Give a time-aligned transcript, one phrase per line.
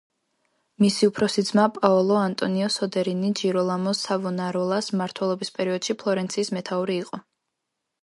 [0.83, 7.27] მისი უფროსი ძმა, პაოლო ანტონიო სოდერინი ჯიროლამო სავონაროლას მმართველობის პერიოდში ფლორენციის მეთაური იყო.